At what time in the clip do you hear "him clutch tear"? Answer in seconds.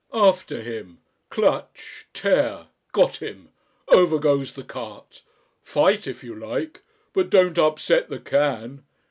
0.63-2.69